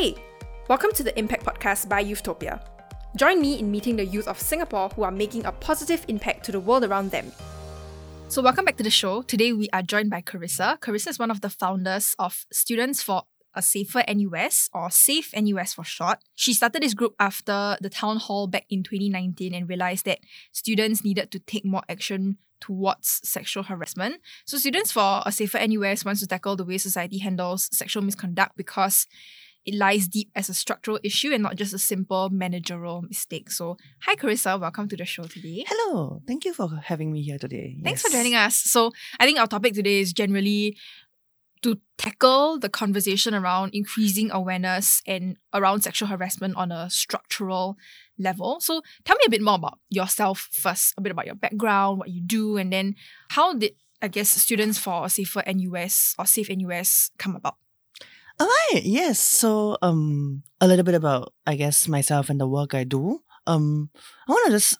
[0.00, 0.14] Hey,
[0.66, 2.58] welcome to the Impact Podcast by Youthtopia.
[3.16, 6.52] Join me in meeting the youth of Singapore who are making a positive impact to
[6.52, 7.30] the world around them.
[8.28, 9.20] So, welcome back to the show.
[9.20, 10.78] Today, we are joined by Carissa.
[10.80, 13.24] Carissa is one of the founders of Students for
[13.54, 16.20] a Safer NUS, or SAFE NUS for short.
[16.34, 20.20] She started this group after the town hall back in 2019 and realized that
[20.50, 24.22] students needed to take more action towards sexual harassment.
[24.46, 28.56] So, Students for a Safer NUS wants to tackle the way society handles sexual misconduct
[28.56, 29.06] because
[29.66, 33.50] it lies deep as a structural issue and not just a simple managerial mistake.
[33.50, 35.64] So, hi Carissa, welcome to the show today.
[35.66, 37.76] Hello, thank you for having me here today.
[37.82, 38.56] Thanks for joining us.
[38.56, 40.76] So, I think our topic today is generally
[41.62, 47.76] to tackle the conversation around increasing awareness and around sexual harassment on a structural
[48.18, 48.60] level.
[48.60, 52.08] So, tell me a bit more about yourself first, a bit about your background, what
[52.08, 52.94] you do, and then
[53.30, 57.56] how did I guess students for a safer NUS or safe NUS come about?
[58.40, 59.18] All right, yes.
[59.20, 63.20] So, um, a little bit about I guess myself and the work I do.
[63.46, 63.90] Um,
[64.26, 64.78] I want to just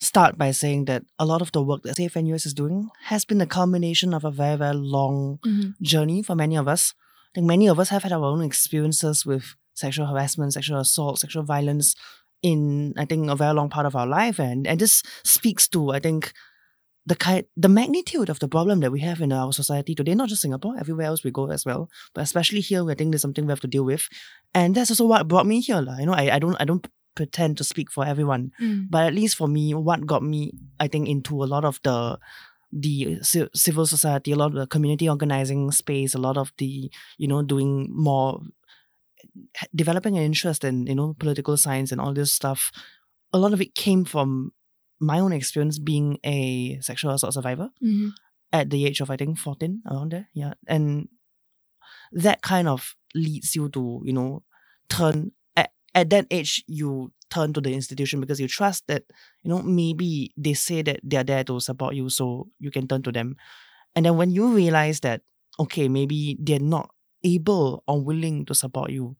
[0.00, 3.24] start by saying that a lot of the work that Safe NUS is doing has
[3.24, 5.38] been the culmination of a very very long
[5.80, 6.94] journey for many of us.
[7.30, 11.20] I think many of us have had our own experiences with sexual harassment, sexual assault,
[11.20, 11.94] sexual violence
[12.42, 15.90] in I think a very long part of our life, and and this speaks to
[15.90, 16.32] I think
[17.10, 20.28] the kind the magnitude of the problem that we have in our society today, not
[20.32, 21.82] just Singapore, everywhere else we go as well,
[22.14, 24.04] but especially here, I think there's something we have to deal with,
[24.54, 25.96] and that's also what brought me here, lah.
[26.00, 26.86] You know, I, I don't I don't
[27.20, 28.86] pretend to speak for everyone, Mm.
[28.94, 32.18] but at least for me, what got me, I think, into a lot of the
[32.70, 36.90] the ci- civil society, a lot of the community organizing space, a lot of the
[37.16, 38.40] you know doing more
[39.74, 42.70] developing an interest in you know political science and all this stuff.
[43.32, 44.52] A lot of it came from
[45.00, 48.12] my own experience being a sexual assault survivor Mhm.
[48.52, 51.08] at the age of I think fourteen around there, yeah, and
[52.12, 54.42] that kind of leads you to you know
[54.88, 59.04] turn at, at that age you turn to the institution because you trust that
[59.42, 63.02] you know maybe they say that they're there to support you so you can turn
[63.02, 63.36] to them
[63.94, 65.22] and then when you realize that
[65.60, 66.90] okay maybe they're not
[67.24, 69.16] able or willing to support you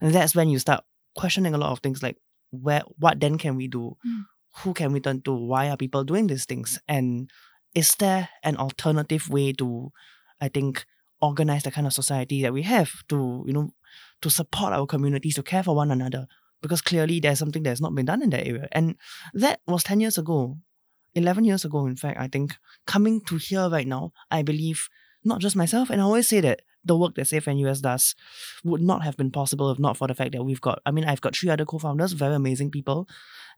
[0.00, 0.84] and that's when you start
[1.16, 2.16] questioning a lot of things like
[2.50, 4.24] where what then can we do Mm.
[4.58, 5.32] Who can we turn to?
[5.32, 6.78] Why are people doing these things?
[6.88, 7.30] And
[7.74, 9.90] is there an alternative way to
[10.40, 10.84] i think
[11.22, 13.70] organize the kind of society that we have to you know
[14.20, 16.26] to support our communities to care for one another?
[16.60, 18.68] Because clearly there's something that's not been done in that area.
[18.70, 18.96] And
[19.34, 20.58] that was 10 years ago
[21.14, 24.88] 11 years ago in fact i think coming to here right now i believe
[25.24, 28.14] not just myself and i always say that the work that safe NUS does
[28.64, 31.04] would not have been possible if not for the fact that we've got i mean
[31.04, 33.08] i've got three other co-founders very amazing people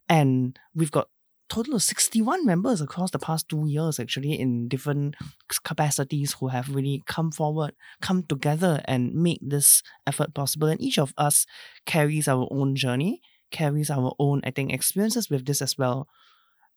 [0.09, 1.09] and we've got
[1.49, 5.15] total of 61 members across the past two years actually in different
[5.63, 10.69] capacities who have really come forward come together and make this effort possible.
[10.69, 11.47] And each of us
[11.87, 13.21] carries our own journey
[13.51, 16.09] carries our own i think experiences with this as well.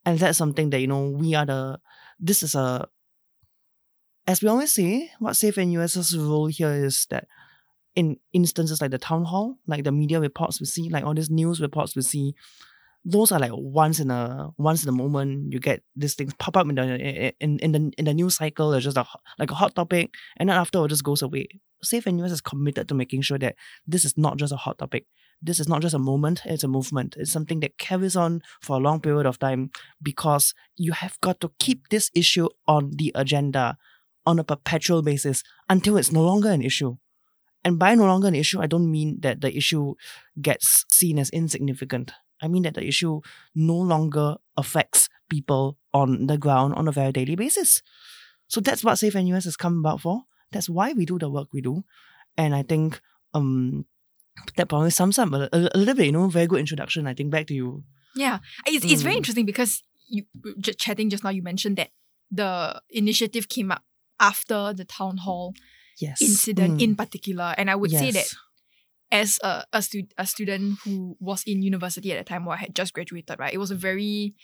[0.05, 1.79] And that's something that you know we are the
[2.19, 2.87] this is a
[4.27, 7.27] as we always say what safe NUS's role here is that
[7.95, 11.31] in instances like the town hall like the media reports we see like all these
[11.31, 12.35] news reports we see
[13.09, 16.57] those are like once in a once in a moment you get these things pop
[16.57, 19.05] up in the in, in the in the news cycle it's just a,
[19.39, 21.47] like a hot topic and then after it just goes away.
[21.81, 25.05] Safe NUS is committed to making sure that this is not just a hot topic.
[25.41, 27.15] This is not just a moment it's a movement.
[27.17, 31.39] It's something that carries on for a long period of time because you have got
[31.41, 33.77] to keep this issue on the agenda
[34.25, 36.97] on a perpetual basis until it's no longer an issue.
[37.63, 39.95] And by no longer an issue i don't mean that the issue
[40.41, 43.21] gets seen as insignificant I mean that the issue
[43.55, 47.81] no longer affects people on the ground on a very daily basis.
[48.47, 50.23] So that's what Safe NUS has come about for.
[50.51, 51.83] That's why we do the work we do.
[52.37, 53.01] And I think
[53.33, 53.85] um
[54.55, 57.07] that probably sums up a, a, a little bit, you know, very good introduction.
[57.07, 57.83] I think back to you.
[58.15, 59.17] Yeah, it's, it's very Mm.
[59.17, 60.23] interesting because you
[60.59, 61.29] j- chatting just now.
[61.31, 61.89] You mentioned that
[62.31, 63.83] the initiative came up
[64.19, 65.53] after the town hall
[65.99, 66.21] Yes.
[66.21, 66.81] incident Mm.
[66.83, 68.35] in particular, and I would say that Yes.
[69.11, 72.57] As a a, stu- a student who was in university at the time, or I
[72.57, 74.35] had just graduated, right, it was a very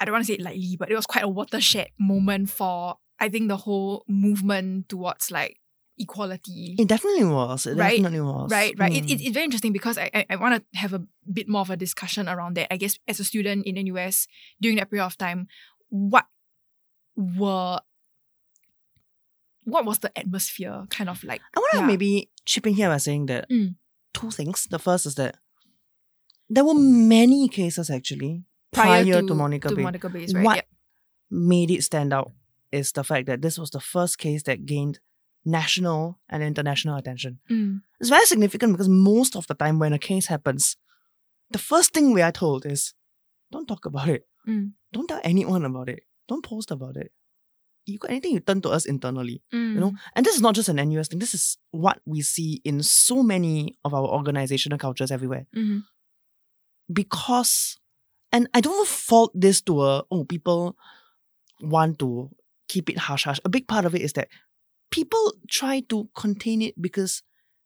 [0.00, 2.98] I don't want to say it lightly, but it was quite a watershed moment for
[3.18, 5.58] I think the whole movement towards like
[5.98, 6.76] equality.
[6.78, 7.66] It definitely was.
[7.66, 8.48] It Right, definitely was.
[8.52, 8.92] Right, right.
[8.92, 9.10] It, Mm.
[9.10, 11.02] it, it's very interesting because I, I, I want to have a
[11.32, 12.72] bit more of a discussion around that.
[12.72, 14.28] I guess as a student in NUS
[14.60, 15.48] during that period of time,
[15.88, 16.26] what
[17.16, 17.80] were
[19.72, 21.40] what was the atmosphere kind of like?
[21.56, 21.86] I want to Yeah.
[21.86, 23.74] maybe chip in here by saying that Mm.
[24.14, 24.66] two things.
[24.70, 25.36] The first is that
[26.48, 29.82] there were many cases actually prior, to, Monica to Baey.
[29.82, 30.44] Monica Baey's, right?
[30.44, 30.68] What Yep.
[31.30, 32.32] made it stand out
[32.72, 35.00] is the fact that this was the first case that gained
[35.44, 37.40] national and international attention.
[37.50, 37.82] Mm.
[38.00, 40.76] It's very significant because most of the time when a case happens,
[41.50, 42.94] the first thing we are told is
[43.50, 44.26] don't talk about it.
[44.46, 44.72] Mm.
[44.92, 46.00] Don't tell anyone about it.
[46.28, 47.12] Don't post about it.
[47.88, 49.42] You got anything you turn to us internally.
[49.52, 49.74] Mm.
[49.74, 51.18] You know, and this is not just an NUS thing.
[51.18, 55.46] This is what we see in so many of our organizational cultures everywhere.
[55.56, 55.84] Mhm.
[56.92, 57.78] Because,
[58.32, 60.76] and I don't fault this to a oh people
[61.60, 62.30] want to
[62.68, 63.40] keep it hush hush.
[63.44, 64.28] A big part of it is that
[64.90, 67.22] people try to contain it because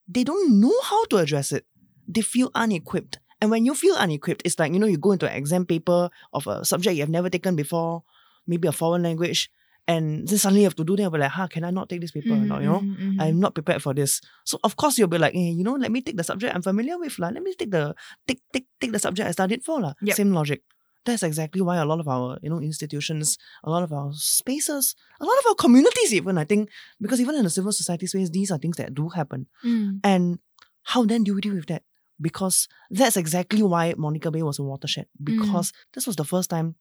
[0.07, 1.65] they don't know how to address it.
[2.07, 3.19] They feel unequipped.
[3.41, 6.09] And when you feel unequipped, it's like, you know, you go into an exam paper
[6.33, 8.03] of a subject you have never taken before,
[8.47, 9.49] maybe a foreign language,
[9.87, 11.09] and then suddenly you have to do that.
[11.09, 12.61] But like, huh, can I not take this paper or not?
[12.61, 12.79] You know?
[12.79, 13.21] Mhm.
[13.21, 14.21] I'm not prepared for this.
[14.45, 16.61] So of course you'll be like, hey, you know, let me take the subject I'm
[16.61, 17.19] familiar with.
[17.19, 17.29] La.
[17.29, 17.93] Let me take the
[18.27, 19.81] take take take the subject I studied for.
[19.81, 19.93] La.
[20.01, 20.15] Yep.
[20.15, 20.61] Same logic.
[21.05, 24.95] That's exactly why a lot of our, you know, institutions, a lot of our spaces,
[25.19, 26.69] a lot of our communities even, I think,
[27.01, 29.47] because even in the civil society space, these are things that do happen.
[29.65, 29.99] Mm.
[30.05, 30.39] And
[30.83, 31.83] how then do we deal with that?
[32.21, 35.07] Because that's exactly why Monica Baey was a watershed.
[35.21, 36.75] Because this was the first time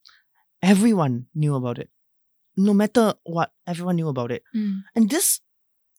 [0.62, 1.90] everyone knew about it.
[2.56, 4.42] No matter what, everyone knew about it.
[4.54, 4.84] Mm.
[4.94, 5.40] And this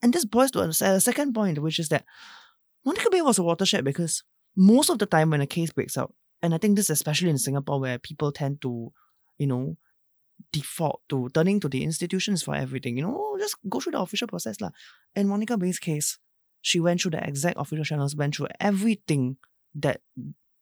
[0.01, 2.05] and this boils to a a second point, which is that
[2.85, 4.23] Monica Baey was a watershed because
[4.55, 7.29] most of the time when a case breaks out, and I think this is especially
[7.29, 8.91] in Singapore where people tend to,
[9.37, 9.77] you know,
[10.51, 12.97] default to turning to the institutions for everything.
[12.97, 14.59] You know, just go through the official process.
[14.61, 14.71] lah.
[15.15, 16.19] In Monica Baey's case,
[16.61, 19.37] she went through the exact official channels, went through everything
[19.75, 20.01] that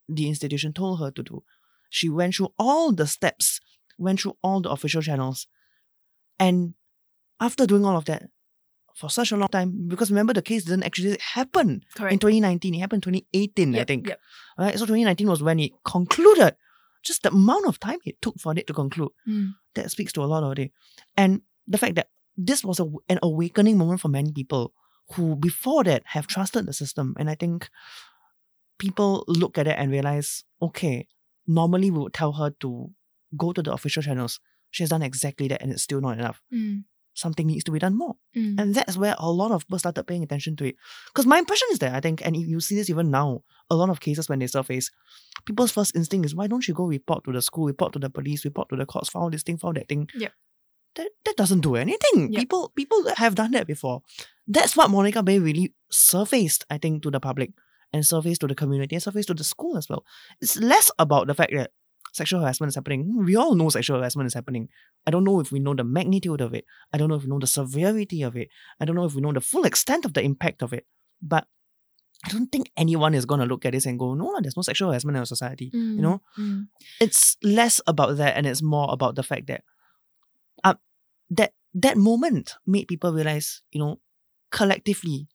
[0.08, 1.44] the institution told her to do.
[1.90, 3.60] She went through all the steps,
[3.98, 5.48] went through all the official channels.
[6.39, 6.74] And
[7.39, 8.24] after doing all of that,
[8.95, 12.13] for such a long time, because remember the case didn't actually happen Correct.
[12.13, 14.07] in 2019, it happened in 2018, I think.
[14.07, 14.19] Yep.
[14.60, 14.74] Right?
[14.74, 16.56] So 2019 was when it concluded.
[17.04, 19.56] Just the amount of time it took for it to conclude Mm.
[19.74, 20.72] that speaks to a lot of it.
[21.18, 24.74] And the fact that this was a, an awakening moment for many people
[25.13, 27.16] who before that have trusted the system.
[27.18, 27.69] And I think
[28.77, 31.07] people look at it and realize, okay,
[31.48, 32.92] normally we would tell her to
[33.38, 34.39] go to the official channels.
[34.72, 36.42] She has done exactly that and it's still not enough.
[36.54, 36.86] Mm.
[37.14, 38.16] Something needs to be done more.
[38.36, 38.60] Mm.
[38.60, 40.76] And that's where a lot of people started paying attention to it.
[41.08, 43.90] Because my impression is that I think, and you see this even now, a lot
[43.90, 44.90] of cases when they surface,
[45.46, 48.10] people's first instinct is, why don't you go report to the school, report to the
[48.10, 50.08] police, report to the courts, file this thing, file that thing.
[50.16, 50.32] Yep.
[50.96, 52.32] That, that doesn't do anything.
[52.32, 52.40] Yep.
[52.40, 54.02] People people have done that before.
[54.48, 57.52] That's what Monica Baey really surfaced, I think, to the public
[57.94, 60.06] and surfaced to the community and surfaced to the school as well.
[60.42, 61.72] It's less about the fact that
[62.12, 63.24] sexual harassment is happening.
[63.25, 64.69] We all know sexual harassment is happening.
[65.08, 66.66] I don't know if we know the magnitude of it.
[66.94, 68.50] I don't know if we know the severity of it.
[68.80, 70.86] I don't know if we know the full extent of the impact of it.
[71.22, 71.48] But
[72.25, 74.62] I don't think anyone is going to look at this and go, no, there's no
[74.62, 75.72] sexual harassment in our society.
[75.74, 75.96] Mm.
[75.96, 76.68] You know, Mm.
[77.00, 79.63] it's less about that and it's more about the fact that
[80.63, 80.75] uh,
[81.30, 84.00] that that moment made people realize, you know,
[84.52, 85.28] collectively,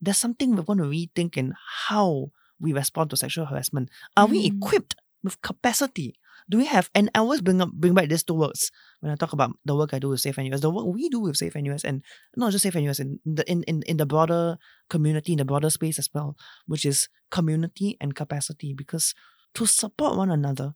[0.00, 1.54] there's something we're going to rethink in
[1.86, 3.90] how we respond to sexual harassment.
[4.16, 4.56] Are we Mm.
[4.56, 6.14] equipped with capacity?
[6.50, 6.90] Do we have?
[6.94, 9.74] And I always bring up bring back these two words when I talk about the
[9.76, 12.02] work I do with Safe NUS, the work we do with Safe NUS, and
[12.36, 14.58] not just Safe NUS in the in, in, in the broader
[14.90, 16.36] community, in the broader space as well,
[16.66, 18.74] which is community and capacity.
[18.74, 19.14] Because
[19.54, 20.74] to support one another,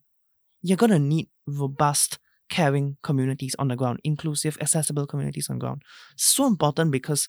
[0.61, 2.19] you're gonna need robust,
[2.49, 5.83] caring communities on the ground, inclusive, accessible communities on the ground.
[6.15, 7.27] So important because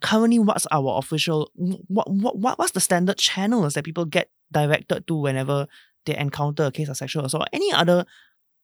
[0.00, 5.06] currently what's our official what, what what what's the standard channels that people get directed
[5.06, 5.66] to whenever
[6.06, 8.04] they encounter a case of sexual assault or any other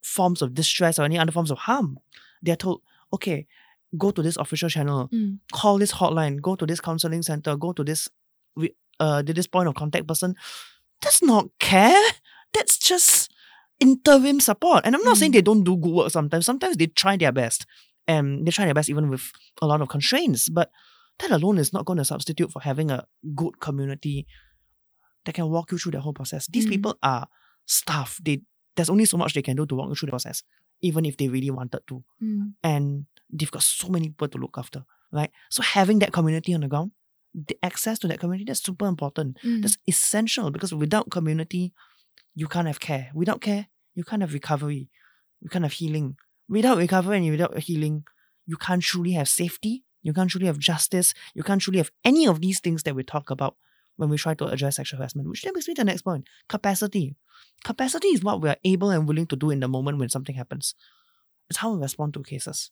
[0.02, 1.98] forms of distress or any other forms of harm.
[2.42, 3.46] They're told, okay,
[3.96, 5.38] go to this official channel, Mm.
[5.52, 8.08] call this hotline, go to this counseling center, go to this
[9.00, 10.34] uh to this point of contact person.
[11.02, 12.10] That's not care.
[12.52, 13.32] That's just
[13.80, 14.84] interim support.
[14.86, 15.34] And I'm not saying Mm.
[15.34, 16.46] they don't do good work sometimes.
[16.46, 17.66] Sometimes they try their best.
[18.06, 20.48] And they try their best even with a lot of constraints.
[20.48, 20.70] But
[21.18, 24.26] that alone is not going to substitute for having a good community
[25.24, 26.46] that can walk you through the whole process.
[26.48, 26.70] These Mm.
[26.70, 27.28] people are
[27.66, 28.18] staff.
[28.22, 28.42] They
[28.76, 30.42] there's only so much they can do to walk you through the process,
[30.82, 32.02] even if they really wanted to.
[32.20, 32.54] Mm.
[32.64, 35.30] And they've got so many people to look after, right?
[35.48, 36.90] So having that community on the ground,
[37.32, 39.38] the access to that community, that's super important.
[39.44, 39.62] Mm.
[39.62, 41.72] That's essential because without community,
[42.34, 43.10] you can't have care.
[43.14, 44.88] Without care, you can't have recovery.
[45.40, 46.16] You can't have healing.
[46.48, 48.02] Without recovery and without healing,
[48.44, 49.84] you can't truly have safety.
[50.02, 51.14] You can't truly have justice.
[51.34, 53.54] You can't truly have any of these things that we talk about
[53.96, 56.26] when we try to address sexual harassment, which then brings me to the next point
[56.48, 57.16] capacity.
[57.64, 60.34] Capacity is what we are able and willing to do in the moment when something
[60.36, 60.74] happens.
[61.48, 62.70] It's how we respond to cases.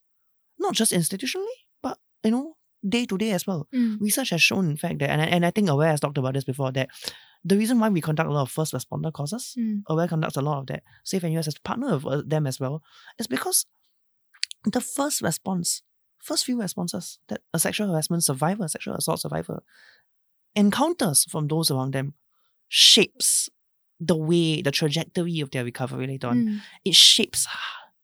[0.59, 2.57] Not just institutionally, but, you know,
[2.88, 4.00] day to day as well Mm.
[4.00, 6.35] research has shown, in fact, that, and, I- and I think Aware has talked about
[6.35, 6.88] this before, that
[7.45, 9.83] the reason why we conduct a lot of first responder courses, Mm.
[9.87, 12.83] Aware conducts a lot of that, Safe NUS has partnered with uh, them as well,
[13.19, 13.67] is because
[14.64, 15.83] the first response
[16.19, 19.61] first few responses that a sexual harassment survivor, sexual assault survivor
[20.54, 22.14] encounters from those around them
[22.68, 23.49] shapes
[24.00, 26.47] the way, the trajectory of their recovery later on.
[26.47, 26.61] Mm.
[26.85, 27.47] It shapes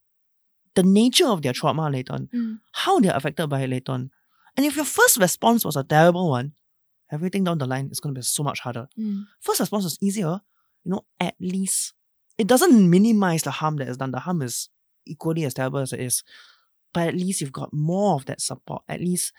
[0.74, 2.60] the nature of their trauma later on, Mm.
[2.72, 4.10] how they're affected by it later on.
[4.56, 6.52] And if your first response was a terrible one,
[7.10, 8.88] everything down the line is going to be so much harder.
[8.98, 9.24] Mm.
[9.40, 10.40] First response is easier,
[10.84, 11.94] you know, at least
[12.36, 14.12] it doesn't minimize the harm that is done.
[14.12, 14.68] The harm is
[15.06, 16.22] equally as terrible as it is.
[16.92, 18.82] But at least you've got more of that support.
[18.88, 19.32] At least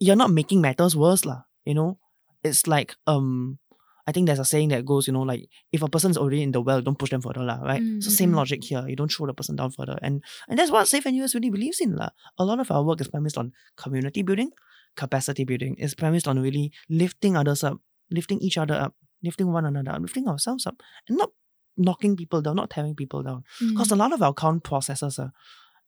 [0.00, 1.42] you're not making matters worse, lah.
[1.64, 1.98] You know?
[2.44, 3.58] It's like um
[4.06, 6.52] I think there's a saying that goes, you know, like if a person's already in
[6.52, 7.80] the well, don't push them further, lah, right?
[7.80, 8.36] Mm, so mm, same mm.
[8.36, 8.84] logic here.
[8.86, 9.98] You don't throw the person down further.
[10.02, 12.10] And and that's what Safe NUS really believes in, lah.
[12.38, 14.50] A lot of our work is premised on community building,
[14.94, 15.76] capacity building.
[15.78, 20.02] It's premised on really lifting others up, lifting each other up, lifting one another up,
[20.02, 21.30] lifting ourselves up, and not
[21.78, 23.44] knocking people down, not tearing people down.
[23.58, 23.92] Because Mm.
[23.92, 25.32] a lot of our count processes are,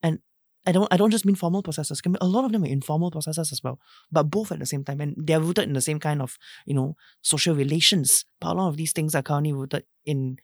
[0.02, 0.20] and
[0.66, 2.00] I don't I don't just mean formal processes.
[2.00, 3.78] Can be, a lot of them are informal processes as well,
[4.10, 6.74] but both at the same time, and they're rooted in the same kind of you
[6.74, 8.24] know social relations.
[8.40, 10.38] But a lot of these things are currently rooted in,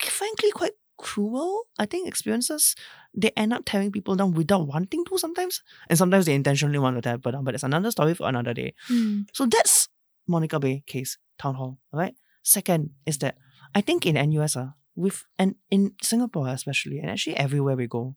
[0.00, 1.62] frankly, quite cruel.
[1.78, 2.76] I think experiences.
[3.14, 6.96] They end up tearing people down without wanting to sometimes, and sometimes they intentionally want
[6.96, 7.44] to tear people down.
[7.44, 8.74] But it's another story for another day.
[8.90, 9.26] Mm.
[9.32, 9.88] So that's
[10.28, 12.14] Monica Baey case, town hall, right?
[12.42, 13.36] Second is that
[13.74, 18.16] I think in NUS, uh, with and in Singapore especially, and actually everywhere we go,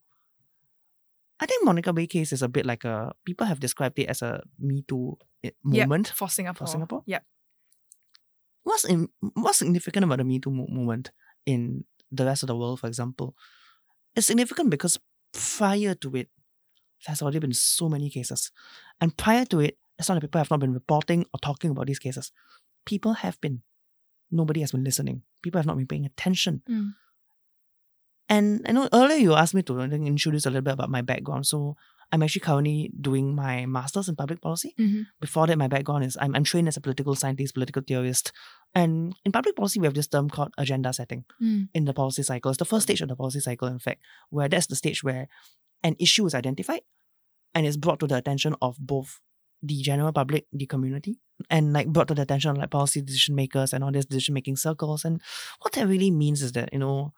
[1.41, 4.21] I think Monica Baey case is a bit like a people have described it as
[4.21, 6.07] a Me Too i- Yep, moment.
[6.15, 6.67] for Singapore.
[6.67, 7.01] For Singapore?
[7.07, 7.25] Yep.
[8.63, 11.11] What's in what's significant about the Me Too mo- movement
[11.45, 13.35] in the rest of the world, for example?
[14.15, 14.99] It's significant because
[15.33, 16.29] prior to it,
[17.07, 18.51] there's already been so many cases.
[18.99, 21.87] And prior to it, it's not that people have not been reporting or talking about
[21.87, 22.31] these cases.
[22.85, 23.61] People have been.
[24.29, 25.23] Nobody has been listening.
[25.41, 26.61] People have not been paying attention.
[26.69, 26.93] Mm.
[28.31, 31.45] And I know earlier you asked me to introduce a little bit about my background.
[31.45, 31.75] So
[32.13, 34.73] I'm actually currently doing my master's in public policy.
[34.79, 35.05] Mhm.
[35.19, 38.31] Before that, my background is I'm, I'm trained as a political scientist, political theorist.
[38.73, 41.67] And in public policy, we have this term called agenda setting Mm.
[41.73, 42.51] in the policy cycle.
[42.51, 45.27] It's the first stage of the policy cycle, in fact, where that's the stage where
[45.83, 46.81] an issue is identified
[47.53, 49.19] and is brought to the attention of both
[49.63, 51.19] the general public, the community,
[51.49, 54.33] and like brought to the attention of like policy decision makers and all these decision
[54.33, 55.05] making circles.
[55.05, 55.21] And
[55.61, 57.13] what that really means is that, you know,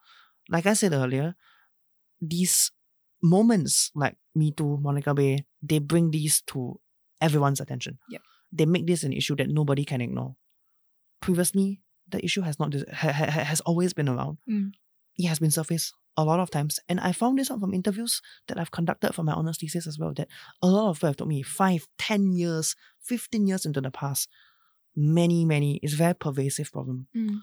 [0.49, 1.35] like I said earlier,
[2.21, 2.71] these
[3.21, 6.79] moments like Me Too, Monica Baey, they bring these to
[7.21, 7.97] everyone's attention.
[8.09, 8.21] Yep.
[8.51, 10.35] They make this an issue that nobody can ignore.
[11.21, 14.37] Previously, the issue has not ha- ha- ha- has always been around.
[14.49, 14.71] Mm.
[15.17, 18.21] It has been surfaced a lot of times, and I found this out from interviews
[18.47, 20.13] that I've conducted for my honors thesis as well.
[20.13, 20.27] That
[20.61, 24.27] a lot of people have told me five, ten years, fifteen years into the past,
[24.95, 27.39] many, many, it's a very pervasive problem, Mm.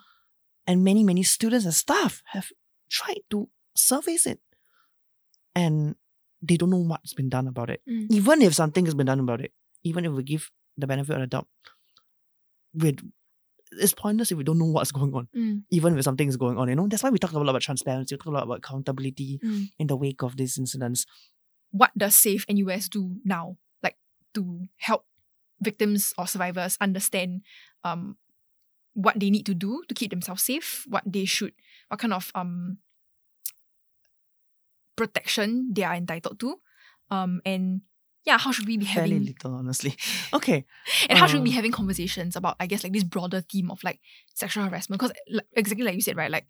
[0.66, 2.50] and many, many students and staff have
[2.90, 4.40] tried to surface it,
[5.54, 5.94] and
[6.42, 7.82] they don't know what's been done about it.
[7.88, 8.06] Mm.
[8.10, 9.52] Even if something has been done about it,
[9.84, 11.48] even if we give the benefit of the doubt,
[12.74, 12.96] we
[13.72, 15.62] it's pointless if we don't know what's going on Mm.
[15.70, 16.68] even if something is going on.
[16.68, 18.58] You know, that's why we talk a lot about transparency, we talk a lot about
[18.58, 19.70] accountability Mm.
[19.78, 21.06] in the wake of these incidents.
[21.70, 23.58] What does Safe NUS do now?
[23.82, 23.96] Like
[24.34, 25.06] to help
[25.62, 27.42] victims or survivors understand
[27.84, 28.16] um
[29.02, 31.52] what they need to do to keep themselves safe, what they should,
[31.88, 32.78] what kind of um
[34.96, 36.56] protection they are entitled to.
[37.10, 37.82] Um and
[38.24, 39.96] yeah, how should we be Fairly having little, honestly.
[40.34, 40.64] Okay.
[41.08, 43.70] and how should we be uh, having conversations about I guess like this broader theme
[43.70, 44.00] of like
[44.34, 45.00] sexual harassment?
[45.00, 45.16] Because
[45.56, 46.30] exactly like you said, right?
[46.30, 46.46] Like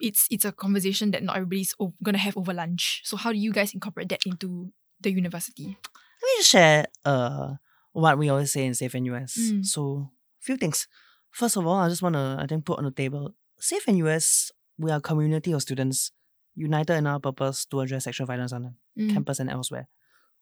[0.00, 3.02] it's it's a conversation that not everybody's o- gonna have over lunch.
[3.04, 5.64] So how do you guys incorporate that into the university?
[5.66, 7.54] Let me just share uh
[7.92, 9.36] what we always say in Safe NUS.
[9.38, 9.64] Mm.
[9.66, 10.10] So
[10.40, 10.86] few things.
[11.34, 14.90] First of all, I just wanna I think put on the table Safe NUS, we
[14.90, 16.12] are a community of students
[16.54, 19.12] united in our purpose to address sexual violence on Mm.
[19.12, 19.88] campus and elsewhere.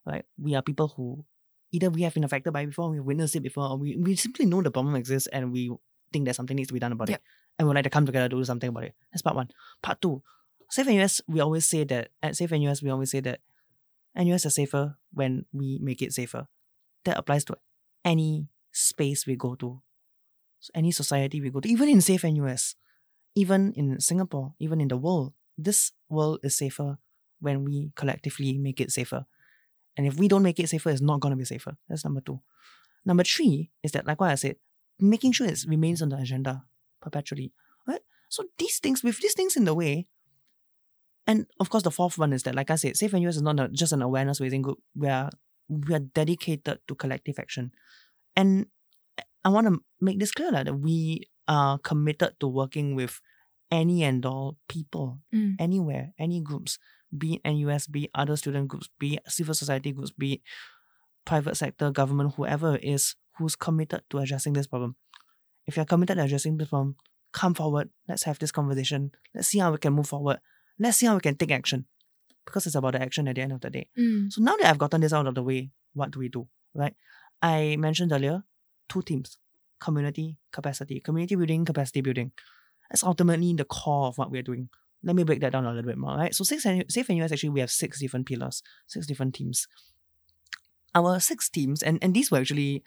[0.04, 0.24] Right?
[0.36, 1.24] We are people who
[1.70, 3.96] either we have been affected by it before, we have witnessed it before, or we,
[3.96, 5.70] we simply know the problem exists and we
[6.12, 7.18] think that something needs to be done about Yep.
[7.20, 7.24] it.
[7.58, 8.94] And we'd like to come together to do something about it.
[9.10, 9.48] That's part one.
[9.82, 10.22] Part two,
[10.68, 13.40] Safe NUS, we always say that at Safe NUS, we always say that
[14.14, 16.46] NUS is safer when we make it safer.
[17.04, 17.56] That applies to
[18.04, 19.80] any space we go to,
[20.74, 22.76] any society we go to, even in Safe NUS,
[23.34, 25.32] even in Singapore, even in the world.
[25.58, 26.98] This world is safer
[27.40, 29.26] when we collectively make it safer.
[29.96, 31.76] And if we don't make it safer, it's not going to be safer.
[31.88, 32.40] That's number two.
[33.04, 34.56] Number three is that, like what I said,
[34.98, 36.64] making sure it remains on the agenda
[37.00, 37.52] perpetually.
[37.86, 38.00] Right?
[38.28, 40.06] So these things, with these things in the way,
[41.26, 43.60] and of course, the fourth one is that, like I said, Safe NUS is not
[43.60, 44.78] a, just an awareness raising group.
[44.94, 45.30] We are
[45.68, 47.72] we are dedicated to collective action,
[48.34, 48.66] and
[49.44, 53.20] I want to make this clear that we are committed to working with
[53.70, 55.56] any and all people Mm.
[55.58, 56.78] anywhere, any groups,
[57.16, 60.40] be it NUS, be it other student groups, be it civil society groups, be it
[61.24, 64.96] private sector, government, whoever it is who's committed to addressing this problem.
[65.66, 66.96] If you're committed to addressing this problem,
[67.32, 67.88] come forward.
[68.08, 69.12] Let's have this conversation.
[69.34, 70.40] Let's see how we can move forward.
[70.78, 71.86] Let's see how we can take action.
[72.44, 73.88] Because it's about the action at the end of the day.
[73.98, 74.30] Mm.
[74.32, 76.48] So now that I've gotten this out of the way, what do we do?
[76.74, 76.94] Right?
[77.40, 78.42] I mentioned earlier
[78.88, 79.38] two teams
[79.82, 82.32] community capacity, community building, capacity building.
[82.90, 84.68] That's ultimately the core of what we're doing.
[85.02, 86.34] Let me break that down a little bit more, right?
[86.34, 89.66] So six Safe NUS, actually we have six different pillars, six different teams.
[90.94, 92.84] Our six teams, and, and these were actually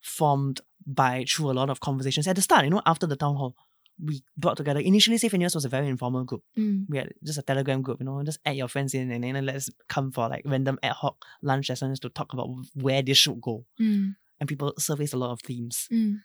[0.00, 3.36] formed by through a lot of conversations at the start, you know, after the town
[3.36, 3.54] hall.
[4.02, 6.42] We brought together initially Safe NUS was a very informal group.
[6.56, 6.86] Mm.
[6.88, 9.44] We had just a telegram group, you know, just add your friends in and then
[9.44, 13.42] let's come for like random ad hoc lunch sessions to talk about where this should
[13.42, 13.66] go.
[13.78, 14.14] Mm.
[14.40, 15.86] And people surfaced a lot of themes.
[15.92, 16.16] Mm.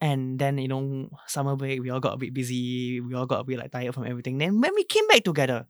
[0.00, 3.00] And then, you know, summer break, we all got a bit busy.
[3.00, 4.38] We all got a bit like tired from everything.
[4.38, 5.66] Then when we came back together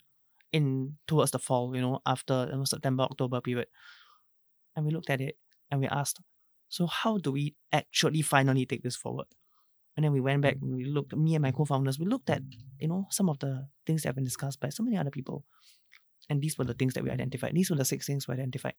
[0.53, 3.69] in towards the fall, you know, after you know, September, October period,
[4.77, 5.37] and we looked at it
[5.71, 6.21] and we asked,
[6.69, 9.27] so how do we actually finally take this forward?
[9.97, 12.43] And then we went back and we looked, me and my co-founders, we looked at,
[12.79, 15.45] you know, some of the things that have been discussed by so many other people.
[16.29, 17.55] And these were the things that we identified.
[17.55, 18.75] These were the six things we identified.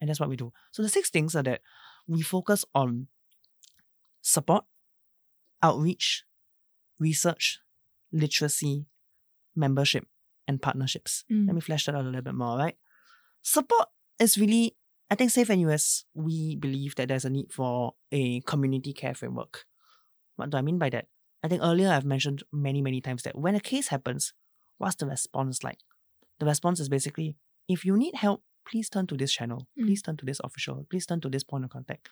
[0.00, 0.52] And that's what we do.
[0.72, 1.60] So the six things are that
[2.06, 3.08] we focus on
[4.20, 4.64] support,
[5.62, 6.24] outreach,
[6.98, 7.60] research,
[8.12, 8.86] literacy,
[9.54, 10.06] membership,
[10.46, 11.24] and partnerships.
[11.30, 11.46] Mm.
[11.46, 12.76] Let me flesh that out a little bit more, right?
[13.42, 13.88] Support
[14.18, 14.76] is really,
[15.10, 19.64] I think Safe NUS, we believe that there's a need for a community care framework.
[20.36, 21.06] What do I mean by that?
[21.42, 24.32] I think earlier I've mentioned many, many times that when a case happens,
[24.78, 25.78] what's the response like?
[26.38, 27.36] The response is basically,
[27.68, 29.66] if you need help, please turn to this channel.
[29.78, 29.86] Mm.
[29.86, 30.86] Please turn to this official.
[30.90, 32.08] Please turn to this point of contact.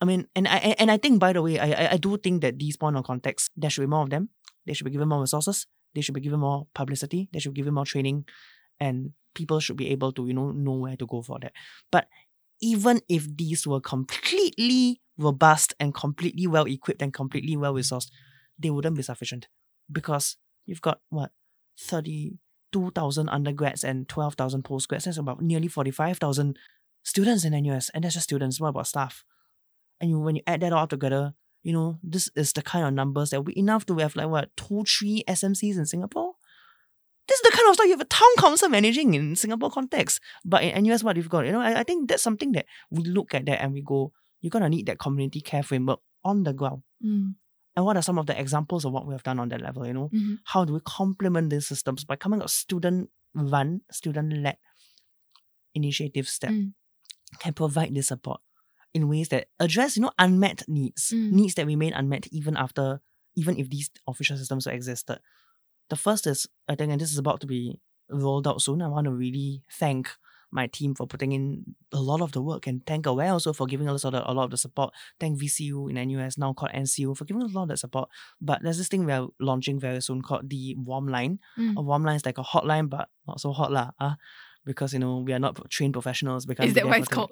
[0.00, 2.58] I mean, and I and I think by the way, I I, do think that
[2.58, 4.28] these point of contacts, there should be more of them.
[4.66, 5.66] They should be given more resources.
[5.94, 7.28] They should be given more publicity.
[7.32, 8.26] They should be given more training,
[8.78, 11.52] and people should be able to you know know where to go for that.
[11.90, 12.08] But
[12.60, 18.10] even if these were completely robust and completely well equipped and completely well resourced,
[18.58, 19.48] they wouldn't be sufficient
[19.90, 21.30] because you've got what
[21.80, 22.36] thirty
[22.76, 25.04] two thousand undergrads and twelve thousand postgrads.
[25.04, 26.58] That's about nearly forty five thousand
[27.02, 28.60] students in NUS, and that's just students.
[28.60, 29.24] What about staff?
[29.98, 32.92] And you, when you add that all together, you know this is the kind of
[32.92, 36.34] numbers that we enough to have like what two, three SMCs in Singapore.
[37.26, 40.20] This is the kind of stuff you have a town council managing in Singapore context.
[40.44, 43.02] But in NUS, what you've got, you know, I, I think that's something that we
[43.02, 44.12] look at that and we go,
[44.42, 46.82] you're gonna need that community care framework on the ground.
[47.04, 47.34] Mm.
[47.76, 49.86] And what are some of the examples of what we have done on that level?
[49.86, 50.38] You know, Mhm.
[50.44, 54.56] how do we complement these systems by coming up student run, student led
[55.74, 56.72] initiatives that Mm.
[57.38, 58.40] can provide this support
[58.94, 61.32] in ways that address, you know, unmet needs, Mm.
[61.32, 63.00] needs that remain unmet even after,
[63.34, 65.20] even if these official systems existed.
[65.90, 68.80] The first is, I think, and this is about to be rolled out soon.
[68.80, 70.08] I want to really thank
[70.56, 73.66] my team for putting in a lot of the work and thank Aware also for
[73.66, 74.92] giving us a lot, a lot of the support.
[75.20, 78.08] Thank VCU in NUS, now called NCU, for giving us a lot of that support.
[78.40, 81.38] But there's this thing we're launching very soon called the Warm Line.
[81.56, 81.76] Mm.
[81.76, 83.90] A warm line is like a hotline, but not so hot lah.
[84.00, 84.14] Uh,
[84.64, 86.44] because you know we are not trained professionals.
[86.46, 87.30] Can't Is that for it's called?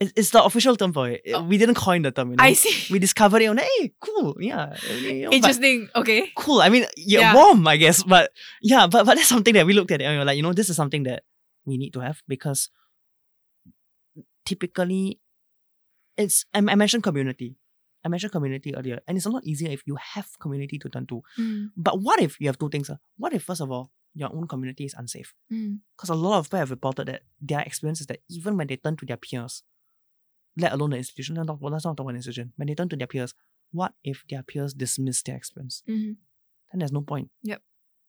[0.00, 1.22] It's, the official term for it.
[1.34, 1.42] Oh.
[1.42, 2.30] We didn't coin the term.
[2.30, 2.44] You know?
[2.44, 2.92] I see.
[2.92, 5.88] We discovered it on hey, cool, yeah, you know, Interesting.
[5.96, 6.30] Okay.
[6.36, 6.60] cool.
[6.60, 7.34] I mean, you're Yeah.
[7.34, 8.30] warm, I guess, but
[8.62, 10.52] yeah, but but that's something that we looked at and we were like, you know,
[10.52, 11.24] this is something that
[11.68, 12.70] we need to have because
[14.44, 15.20] typically,
[16.16, 17.56] it's I, I mentioned community.
[18.04, 21.06] I mentioned community earlier, and it's a lot easier if you have community to turn
[21.06, 21.22] to.
[21.38, 21.70] Mm.
[21.76, 22.90] But what if you have two things?
[22.90, 22.98] ah?
[23.16, 25.34] What if first of all your own community is unsafe?
[25.52, 25.80] Mm.
[25.96, 28.76] Because a lot of people have reported that their experience is that even when they
[28.76, 29.62] turn to their peers,
[30.56, 32.88] let alone the institution, let's not, let's not talk about the institution, when they turn
[32.88, 33.34] to their peers,
[33.72, 35.82] what if their peers dismiss their experience?
[35.88, 36.16] Mhm.
[36.72, 37.30] Then there's no point.
[37.42, 37.62] Yep.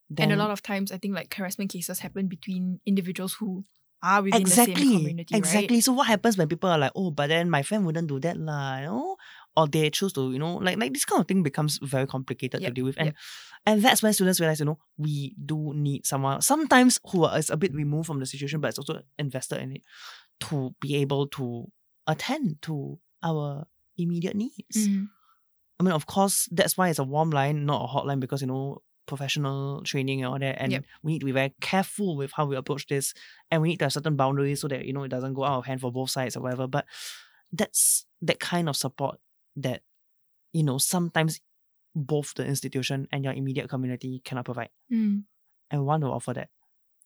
[0.10, 3.66] Then, and a lot of times, I think like harassment cases happen between individuals who
[4.02, 5.76] are within exactly, the same community, exactly.
[5.78, 5.84] right?
[5.84, 8.38] So what happens when people are like, oh, but then my friend wouldn't do that
[8.38, 9.18] lah, you know?
[9.58, 12.62] Or they choose to, you know, like like this kind of thing becomes very complicated
[12.62, 12.98] to deal with.
[12.98, 13.16] And yep.
[13.66, 17.58] and that's when students realize, you know, we do need someone sometimes who is a
[17.58, 19.82] bit removed from the situation, but is also invested in it
[20.42, 21.70] to be able to
[22.08, 23.68] attend to our
[23.98, 24.78] immediate needs.
[24.78, 25.10] Mm.
[25.80, 28.48] I mean, of course, that's why it's a warm line, not a hotline, because you
[28.48, 30.84] know professional training and all that, and Yep.
[31.04, 33.14] we need to be very careful with how we approach this,
[33.52, 35.60] and we need to have certain boundaries so that you know it doesn't go out
[35.60, 36.68] of hand for both sides or whatever.
[36.68, 36.86] But
[37.52, 39.18] that's that kind of support
[39.58, 39.82] that
[40.54, 41.42] you know sometimes
[41.96, 45.26] both the institution and your immediate community cannot provide, Mm.
[45.72, 46.50] and we want to offer that.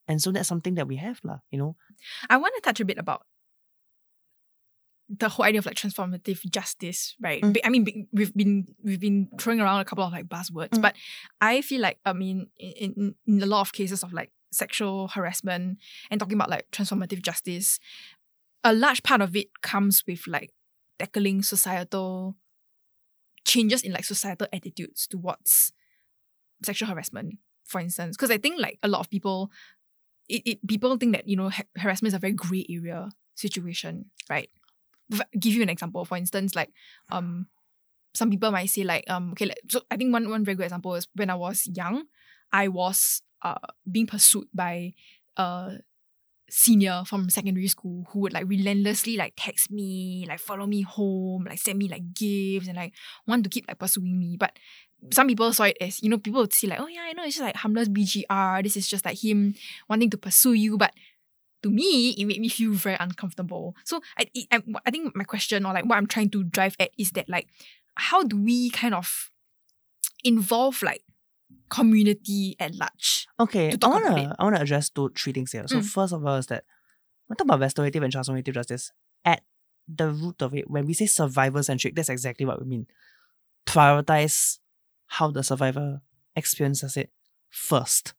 [0.07, 1.39] And so that's something that we have, lah.
[1.49, 1.71] You know,
[2.29, 3.23] I want to touch a bit about
[5.19, 7.41] the whole idea of like transformative justice, right?
[7.41, 7.57] Mm.
[7.63, 10.81] I mean, we've been we've been throwing around a couple of like buzzwords, Mm.
[10.81, 10.95] but
[11.41, 15.77] I feel like I mean, in, in a lot of cases of like sexual harassment
[16.09, 17.79] and talking about like transformative justice,
[18.63, 20.51] a large part of it comes with like
[20.99, 22.35] tackling societal
[23.45, 25.73] changes in like societal attitudes towards
[26.63, 28.15] sexual harassment, for instance.
[28.15, 29.51] Because I think like a lot of people,
[30.29, 34.05] it, it people think that you know ha- harassment is a very gray area situation,
[34.29, 34.49] right?
[35.39, 36.71] Give you an example, for instance, like
[37.11, 37.47] um,
[38.13, 40.63] some people might say like um, okay, like, so I think one one very good
[40.63, 42.05] example is when I was young,
[42.51, 43.55] I was uh
[43.91, 44.93] being pursued by
[45.37, 45.71] uh
[46.49, 51.45] senior from secondary school who would like relentlessly like text me, like follow me home,
[51.49, 52.93] like send me like gifts and like
[53.25, 54.37] want to keep like pursuing me.
[54.37, 54.57] But
[55.11, 57.23] some people saw it as, you know, people would see like, oh yeah, I know
[57.23, 58.61] it's just like harmless BGR.
[58.61, 59.55] This is just like him
[59.89, 60.77] wanting to pursue you.
[60.77, 60.93] But
[61.63, 63.75] to me, it made me feel very uncomfortable.
[63.83, 66.75] So I, it, I, I think my question or like what I'm trying to drive
[66.79, 67.47] at is that like,
[67.95, 69.31] how do we kind of
[70.23, 71.03] involve like
[71.69, 73.27] community at large?
[73.39, 74.35] Okay, I wanna.
[74.37, 75.67] I wanna address two three things here.
[75.67, 75.85] So Mm.
[75.85, 76.65] first of all is that
[77.27, 78.91] when we talk about restorative and transformative justice,
[79.25, 79.43] at
[79.87, 82.87] the root of it, when we say survivor centric, that's exactly what we mean.
[83.65, 84.59] Prioritize
[85.07, 86.01] how the survivor
[86.35, 87.11] experiences it
[87.49, 88.13] first.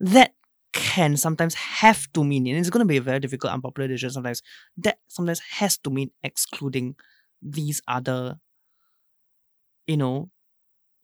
[0.00, 0.34] That
[0.78, 4.10] can sometimes have to mean, and it's going to be a very difficult, unpopular decision
[4.10, 4.42] sometimes.
[4.76, 6.94] That sometimes has to mean excluding
[7.42, 8.38] these other,
[9.86, 10.30] you know,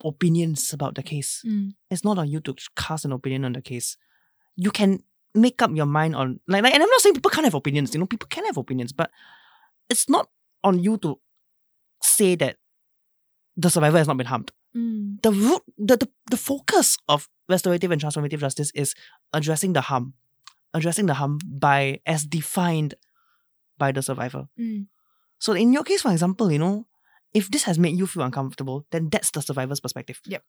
[0.05, 1.75] opinions about the case Mm.
[1.91, 3.97] it's not on you to cast an opinion on the case.
[4.57, 5.03] You can
[5.35, 7.95] make up your mind on like, like and I'm not saying people can't have opinions,
[7.95, 9.11] you know, people can have opinions, but
[9.89, 10.29] it's not
[10.63, 11.19] on you to
[12.03, 12.57] say that
[13.57, 14.51] the survivor has not been harmed.
[14.77, 15.23] Mm.
[15.23, 18.95] The root the, the, the focus of restorative and transformative justice is
[19.33, 20.15] addressing the harm.
[20.73, 22.95] Addressing the harm by as defined
[23.79, 24.49] by the survivor.
[24.59, 24.87] Mm.
[25.39, 26.87] So in your case, for example, you know,
[27.33, 30.21] if this has made you feel uncomfortable, then that's the survivor's perspective.
[30.27, 30.43] Yep.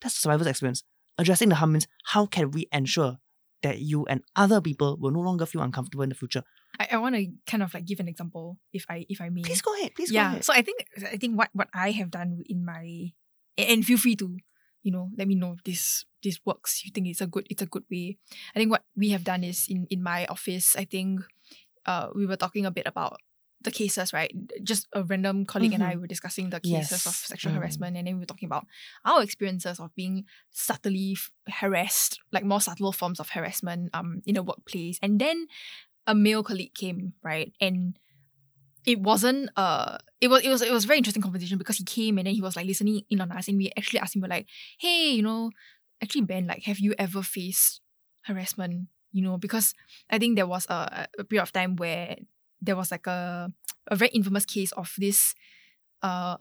[0.00, 0.82] That's the survivor's experience.
[1.18, 3.18] Addressing the harm means how can we ensure
[3.62, 6.42] that you and other people will no longer feel uncomfortable in the future?
[6.78, 9.42] I, I want to kind of like give an example if I if I may.
[9.42, 9.94] Please go ahead.
[9.94, 10.30] Please go yeah.
[10.32, 10.44] ahead.
[10.44, 13.12] So I think I think what what I have done in my
[13.58, 14.36] and- feel free to
[14.82, 16.84] you know let me know if this this works.
[16.84, 18.18] You think it's a good it's a good way.
[18.54, 20.76] I think what we have done is in in my office.
[20.76, 21.20] I think
[21.86, 23.20] uh we were talking a bit about
[23.60, 24.28] the cases, right?
[24.62, 27.56] Just a random colleague and I were discussing the cases of sexual Mm.
[27.56, 28.66] harassment, and then we were talking about
[29.08, 31.16] our experiences of being subtly
[31.48, 34.98] harassed, like more subtle forms of harassment, um, in a workplace.
[35.00, 35.46] And then
[36.06, 37.96] a male colleague came, right, and
[38.86, 42.18] it wasn't uh it was it was it was very interesting conversation because he came
[42.18, 44.28] and then he was like listening in on us and we actually asked him we're
[44.28, 44.46] like
[44.78, 45.50] hey you know
[46.02, 47.80] actually Ben like have you ever faced
[48.22, 49.38] harassment you know?
[49.38, 49.72] Because
[50.10, 52.16] I think there was a, a period of time where
[52.60, 53.50] there was like a
[53.88, 55.34] a very infamous case of this
[56.02, 56.36] uh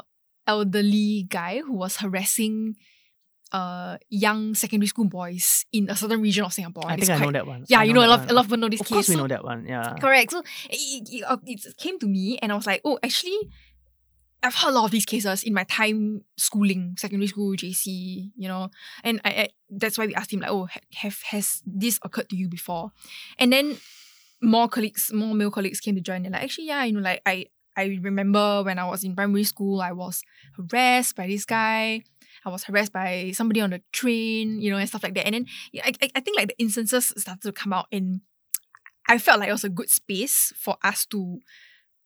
[0.48, 2.76] elderly guy who was harassing
[3.54, 7.32] uh young secondary school boys in a certain region of Singapore I think I know
[7.32, 7.66] that one.
[7.70, 9.10] yeah I you know a lot, a lot of people know this Of case course
[9.10, 9.68] we So- know that one.
[9.68, 9.94] Yeah.
[10.02, 10.32] Correct.
[10.32, 10.40] So
[10.70, 13.38] it, it, uh, it came to me, and I was like, oh, actually,
[14.42, 18.48] I've heard a lot of these cases in my time schooling, secondary school, JC, you
[18.50, 18.70] know,
[19.04, 22.36] and I, I that's why we asked him like, oh, have has this occurred to
[22.36, 22.92] you before?
[23.40, 23.78] And then
[24.42, 26.26] more colleagues, more male colleagues came to join.
[26.26, 27.46] And like, actually, yeah, you know, like I
[27.78, 30.22] I remember when I was in primary school, I was
[30.58, 32.04] harassed by this guy.
[32.46, 35.26] I was harassed by somebody on the train, you know, and stuff like that.
[35.26, 38.22] And then yeah, I, I, I think like the instances started to come out and
[39.08, 41.40] I felt like it was a good space for us to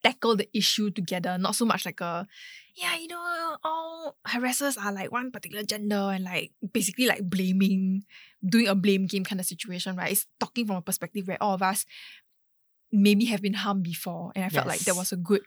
[0.03, 2.27] tackle the issue together, not so much like a
[2.75, 8.03] yeah, you know, all harassers are like one particular gender and like basically like blaming,
[8.47, 10.11] doing a blame game kind of situation, right?
[10.11, 11.85] It's talking from a perspective where all of us
[12.91, 14.31] maybe have been harmed before.
[14.35, 14.97] And I felt like there Yes.
[14.97, 15.41] was a good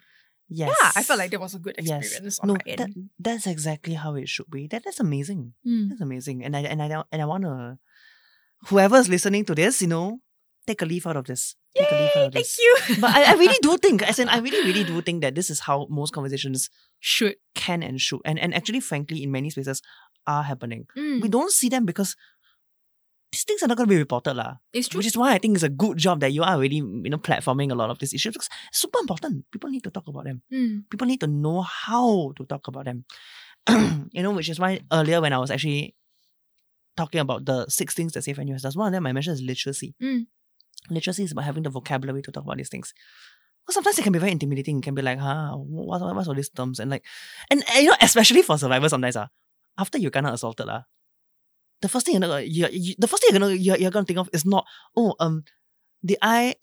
[0.51, 0.75] Yes.
[0.83, 2.05] yeah, I felt like that was a good Yes.
[2.07, 4.67] experience on No, that, that's exactly how it should be.
[4.67, 5.55] That that's amazing.
[5.67, 5.89] Mm.
[5.91, 6.45] That's amazing.
[6.45, 7.79] And I and I and I wanna
[8.69, 10.21] whoever's listening to this, you know,
[10.67, 11.57] take a leaf out of this.
[11.77, 12.59] Take a leaf out Yay, of thank this.
[12.59, 12.77] you.
[13.01, 15.51] But I, I really do think, as in I really, really do think that this
[15.51, 17.37] is how most conversations Should.
[17.55, 18.21] can and should.
[18.25, 19.81] And and actually, frankly, in many spaces
[20.27, 20.87] are happening.
[20.99, 21.23] Mm.
[21.23, 22.17] We don't see them because
[23.33, 24.57] these things are not gonna be reported, lah.
[24.73, 24.99] It's true.
[24.99, 27.19] Which is why I think it's a good job that you are already, you know,
[27.19, 29.45] platforming a lot of these issues because it's super important.
[29.51, 30.43] People need to talk about them.
[30.53, 30.91] Mm.
[30.91, 33.05] People need to know how to talk about them.
[34.13, 35.95] you know, which is why earlier when I was actually
[36.97, 39.43] talking about the six things that Safe NUS does, one of them I mentioned is
[39.43, 39.95] literacy.
[40.03, 40.27] Mm.
[40.91, 42.93] Literacy is about having the vocabulary to talk about these things.
[43.63, 44.79] Because sometimes it can be very intimidating.
[44.79, 46.81] It can be like, huh, what, what, what's all these terms?
[46.81, 47.05] And like,
[47.51, 49.27] and, and, you know, especially for survivors sometimes, uh,
[49.79, 50.81] after you're kind of assaulted, uh,
[51.83, 54.05] the first thing you're gonna, you, you, the first thing you're gonna, you're, you're gonna
[54.07, 54.67] think of is not,
[54.97, 55.45] oh, um,
[56.05, 56.55] did I,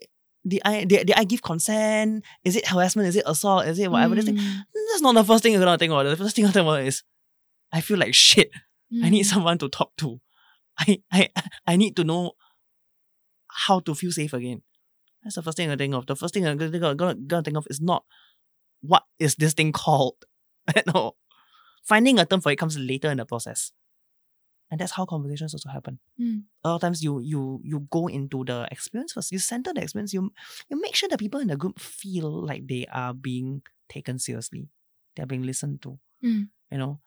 [0.47, 2.23] did I, did, did I give consent?
[2.43, 3.07] Is it harassment?
[3.07, 3.65] Is it assault?
[3.67, 4.15] Is it whatever?
[4.15, 4.37] This thing?
[4.37, 4.61] Mm.
[4.91, 6.03] That's not the first thing you're gonna think about.
[6.03, 7.03] The first thing you're gonna think about is,
[7.71, 8.51] I feel like shit.
[9.03, 9.29] I need Mm.
[9.29, 10.21] someone to talk to.
[10.79, 11.29] I, I,
[11.65, 12.33] I need to know
[13.49, 14.61] how to feel safe again.
[15.23, 16.05] That's the first thing I think of.
[16.05, 18.05] The first thing I'm gonna, gonna, gonna think of is not
[18.81, 20.15] what is this thing called.
[20.93, 21.15] no.
[21.83, 23.71] Finding a term for it comes later in the process.
[24.69, 25.99] And that's how conversations also happen.
[26.19, 26.43] Mm.
[26.63, 29.31] A lot of times you you you go into the experience first.
[29.31, 30.13] You center the experience.
[30.13, 30.31] You
[30.69, 34.67] you make sure the people in the group feel like they are being taken seriously.
[35.15, 35.99] They're being listened to.
[36.23, 36.49] Mm.
[36.71, 36.99] You know?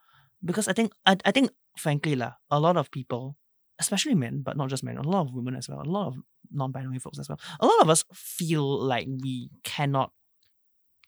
[0.42, 3.36] Because I think I, I think frankly lah, a lot of people,
[3.78, 6.16] especially men, but not just men, a lot of women as well, a lot of
[6.50, 7.38] non-binary folks as well.
[7.60, 10.12] A lot of us feel like we cannot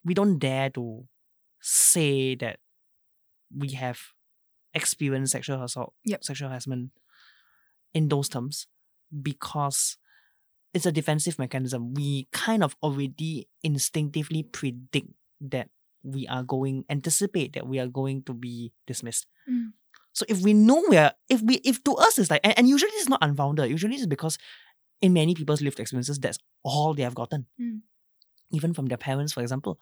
[0.05, 1.05] we don't dare to
[1.61, 2.59] say that
[3.57, 4.01] we have
[4.75, 6.25] experienced sexual assault, Yep.
[6.25, 6.91] sexual harassment
[7.95, 8.67] in those terms
[9.23, 9.99] because
[10.73, 11.95] it's a defensive mechanism.
[11.95, 15.09] We kind of already instinctively predict
[15.41, 15.69] that
[16.03, 19.27] we are going, anticipate that we are going to be dismissed.
[19.49, 19.73] Mm.
[20.15, 22.69] So if we know we are, if we, if to us it's like, and, and
[22.69, 24.39] usually it's not unfounded, usually it's because
[25.01, 27.47] in many people's lived experiences, that's all they have gotten.
[27.61, 27.81] Mm.
[28.53, 29.79] Even from their parents, for example.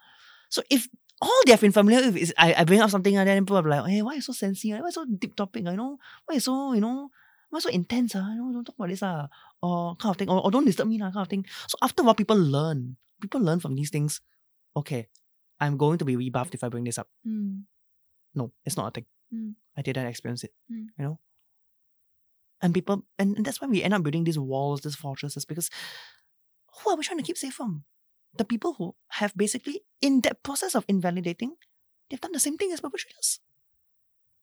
[0.49, 0.89] So if
[1.21, 3.59] all they have been familiar with is I, I bring up something and then people
[3.59, 4.81] are like, hey, why is so sensitive?
[4.81, 5.65] Why is so deep topic?
[5.65, 7.11] You know, why is so, you know,
[7.51, 8.15] why so intense?
[8.15, 8.27] Uh?
[8.31, 9.27] You know, don't talk about this, uh,
[9.63, 11.45] or kind of thing, or, or don't disturb me, uh, kind of thing.
[11.67, 12.97] So after a while, people learn.
[13.21, 14.21] People learn from these things.
[14.75, 15.09] Okay,
[15.61, 17.09] I'm going to be rebuffed if I bring this up.
[17.27, 17.65] Mm.
[18.35, 19.07] No, it's not a thing.
[19.35, 19.55] Mm.
[19.77, 20.55] I didn't experience it.
[20.73, 20.87] Mm.
[20.97, 21.19] You know?
[22.63, 25.71] And people and, and that's why we end up building these walls, these fortresses, because
[26.79, 27.85] who are we trying to keep safe from?
[28.37, 31.57] The people who have basically, in that process of invalidating,
[32.09, 33.41] they've done the same thing as perpetrators.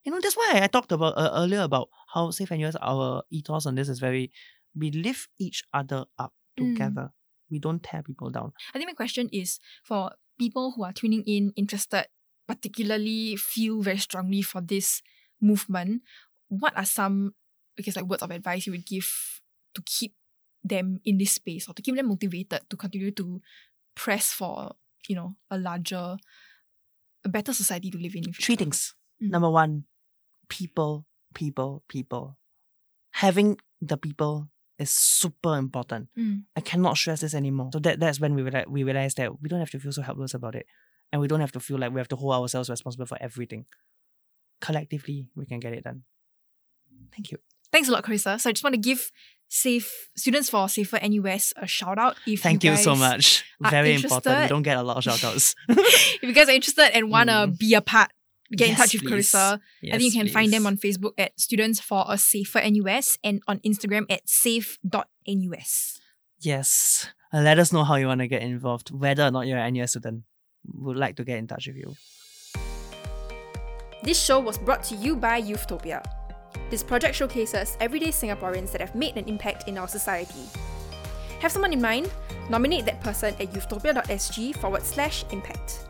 [0.03, 3.65] You know, that's why I talked about uh, earlier about how Safe NUS, our ethos
[3.65, 4.31] on this is very,
[4.75, 6.73] we lift each other up Mm.
[6.73, 7.11] together.
[7.51, 8.51] We don't tear people down.
[8.73, 12.07] I think my question is for people who are tuning in, interested,
[12.47, 15.03] particularly feel very strongly for this
[15.39, 16.01] movement,
[16.49, 17.35] what are some,
[17.77, 19.07] I guess, like words of advice you would give
[19.75, 20.15] to keep
[20.63, 23.39] them in this space or to keep them motivated to continue to
[23.97, 24.75] press for,
[25.09, 26.17] you know, a larger,
[27.25, 28.31] a better society to live in?
[28.31, 28.93] Three things.
[29.21, 29.31] Mm.
[29.31, 29.85] Number one,
[30.47, 32.37] people, people, people.
[33.11, 36.09] Having the people is super important.
[36.17, 36.43] Mm.
[36.55, 37.71] I cannot stress this anymore.
[37.73, 40.03] So that that's when we realize, we realize that we don't have to feel so
[40.03, 40.67] helpless about it,
[41.11, 43.65] and we don't have to feel like we have to hold ourselves responsible for everything.
[44.61, 46.03] Collectively, we can get it done.
[47.11, 47.39] Thank you.
[47.71, 48.39] Thanks a lot, Carissa.
[48.39, 49.11] So I just want to give
[49.49, 52.17] safe students for Safer NUS a shout out.
[52.25, 53.43] If Thank you, so much.
[53.61, 54.41] Very important.
[54.41, 55.55] We don't get a lot of shout outs.
[55.69, 57.57] if you guys are interested and want to Mm.
[57.57, 58.11] be a part,
[58.51, 59.31] get in touch with please.
[59.31, 59.59] Carissa.
[59.93, 63.41] I think you can find them on Facebook at Students for a Safer NUS and
[63.47, 65.99] on Instagram at safe.nus.
[66.39, 67.07] Yes.
[67.33, 69.73] Uh, Let us know how you want to get involved, whether or not you're an
[69.73, 70.23] NUS student.
[70.73, 71.95] Would like to get in touch with you.
[74.03, 76.03] This show was brought to you by Youthtopia.
[76.69, 80.45] This project showcases everyday Singaporeans that have made an impact in our society.
[81.39, 82.11] Have someone in mind?
[82.49, 85.85] Nominate that person at youthtopia.sg forward slash impact.